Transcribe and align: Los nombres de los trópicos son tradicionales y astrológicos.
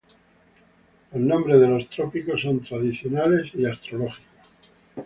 Los 1.11 1.21
nombres 1.21 1.61
de 1.61 1.67
los 1.67 1.87
trópicos 1.87 2.41
son 2.41 2.61
tradicionales 2.61 3.51
y 3.53 3.67
astrológicos. 3.67 4.25